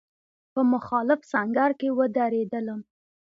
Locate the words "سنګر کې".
1.31-1.89